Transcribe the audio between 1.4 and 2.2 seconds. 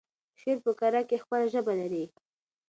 ژبه لري.